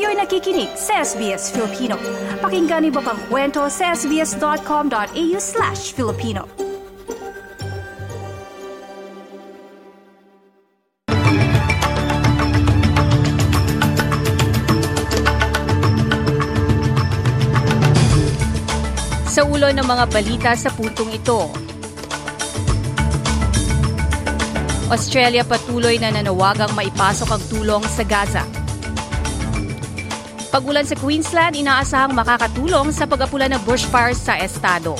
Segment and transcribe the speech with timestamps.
[0.00, 2.00] Kayo'y nakikinig sa SBS Filipino.
[2.40, 6.48] Pakinggan niyo pa ang kwento sa sbs.com.au slash Filipino.
[19.28, 21.52] Sa ulo ng mga balita sa puntong ito,
[24.88, 28.59] Australia patuloy na nanawagang maipasok ang tulong sa Gaza.
[30.50, 34.98] Pagulan sa Queensland, inaasahang makakatulong sa pag-apula ng bushfires sa estado.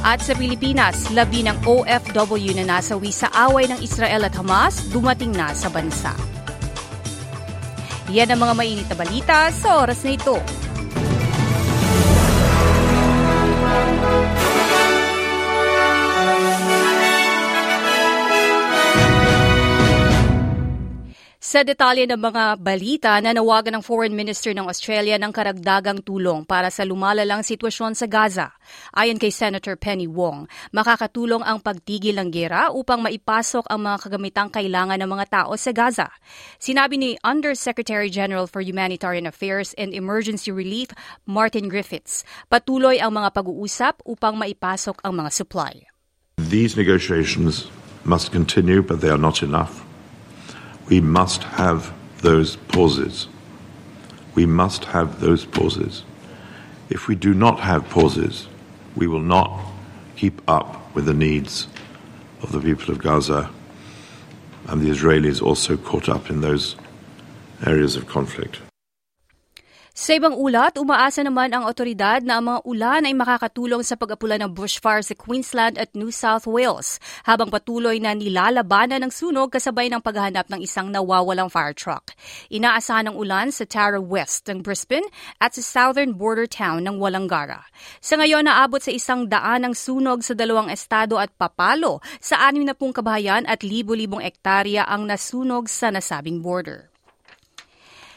[0.00, 5.36] At sa Pilipinas, labi ng OFW na nasawi sa away ng Israel at Hamas dumating
[5.36, 6.16] na sa bansa.
[8.08, 10.36] Yan ang mga mainit na balita sa oras na ito.
[21.44, 26.72] Sa detalye ng mga balita, nanawagan ng Foreign Minister ng Australia ng karagdagang tulong para
[26.72, 28.56] sa lumalalang sitwasyon sa Gaza.
[28.96, 34.48] Ayon kay Senator Penny Wong, makakatulong ang pagtigil ng gera upang maipasok ang mga kagamitang
[34.48, 36.08] kailangan ng mga tao sa Gaza.
[36.56, 40.96] Sinabi ni Undersecretary General for Humanitarian Affairs and Emergency Relief,
[41.28, 45.92] Martin Griffiths, patuloy ang mga pag-uusap upang maipasok ang mga supply.
[46.40, 47.68] These negotiations
[48.00, 49.84] must continue, but they are not enough.
[50.88, 53.28] We must have those pauses.
[54.34, 56.04] We must have those pauses.
[56.90, 58.48] If we do not have pauses,
[58.96, 59.60] we will not
[60.16, 61.66] keep up with the needs
[62.42, 63.50] of the people of Gaza
[64.66, 66.76] and the Israelis also caught up in those
[67.66, 68.60] areas of conflict.
[69.94, 74.34] Sa ibang ulat, umaasa naman ang otoridad na ang mga ulan ay makakatulong sa pag-apula
[74.42, 79.86] ng bushfire sa Queensland at New South Wales habang patuloy na nilalabanan ng sunog kasabay
[79.94, 82.10] ng paghahanap ng isang nawawalang fire truck.
[82.50, 85.06] Inaasahan ng ulan sa Tara West ng Brisbane
[85.38, 87.62] at sa southern border town ng Walangara.
[88.02, 92.66] Sa ngayon, naabot sa isang daan ng sunog sa dalawang estado at papalo sa anim
[92.66, 96.93] na pung kabahayan at libo-libong ektarya ang nasunog sa nasabing border.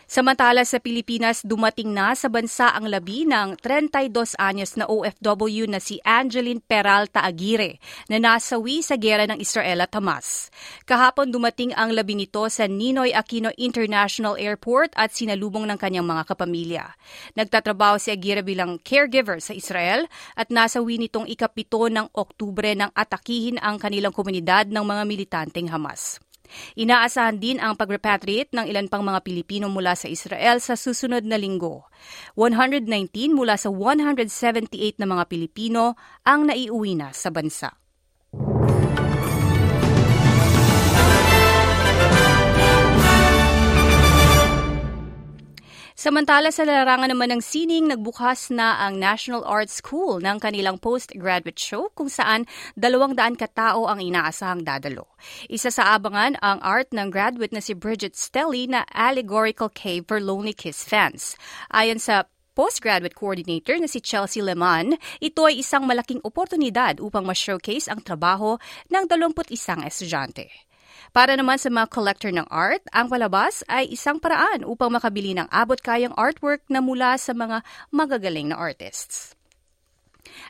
[0.07, 5.84] Samantala sa Pilipinas, dumating na sa bansa ang labi ng 32 anyos na OFW na
[5.84, 10.47] si Angeline Peralta Aguirre na nasawi sa gera ng Israel at Hamas.
[10.88, 16.24] Kahapon dumating ang labi nito sa Ninoy Aquino International Airport at sinalubong ng kanyang mga
[16.24, 16.88] kapamilya.
[17.35, 20.07] Nagtatrabaho si Aguirre bilang caregiver sa Israel
[20.39, 26.24] at nasawi nitong ikapito ng Oktubre nang atakihin ang kanilang komunidad ng mga militanteng Hamas.
[26.75, 31.39] Inaasahan din ang pag-repatriate ng ilan pang mga Pilipino mula sa Israel sa susunod na
[31.39, 31.87] linggo.
[32.35, 32.87] 119
[33.33, 35.95] mula sa 178 na mga Pilipino
[36.27, 37.75] ang naiuwi na sa bansa.
[45.97, 51.57] Samantala sa larangan naman ng sining, nagbukas na ang National Art School ng kanilang postgraduate
[51.57, 52.45] show kung saan
[52.77, 55.09] dalawang daan katao ang inaasahang dadalo.
[55.49, 60.21] Isa sa abangan ang art ng graduate na si Bridget Stelly na Allegorical Cave for
[60.21, 61.33] Lonely Kiss fans.
[61.73, 67.89] Ayon sa postgraduate coordinator na si Chelsea Leman, ito ay isang malaking oportunidad upang ma-showcase
[67.89, 68.61] ang trabaho
[68.93, 70.66] ng 21 estudyante.
[71.13, 75.45] Para naman sa mga collector ng art, ang palabas ay isang paraan upang makabili ng
[75.53, 77.61] abot-kayang artwork na mula sa mga
[77.93, 79.36] magagaling na artists.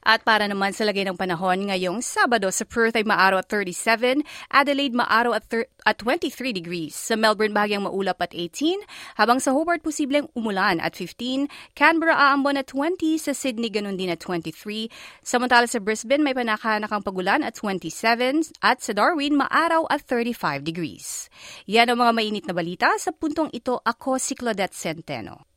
[0.05, 4.23] At para naman sa lagay ng panahon ngayong Sabado sa Perth ay maaraw at 37,
[4.53, 5.45] Adelaide maaraw at,
[5.83, 8.83] at 23 degrees, sa Melbourne bahagyang maulap at 18,
[9.17, 14.13] habang sa Hobart posibleng umulan at 15, Canberra aambon at 20, sa Sydney ganun din
[14.13, 14.87] at 23,
[15.25, 21.31] samantala sa Brisbane may panakanakang pagulan at 27, at sa Darwin maaraw at 35 degrees.
[21.67, 25.56] Yan ang mga mainit na balita sa puntong ito ako si Claudette Centeno.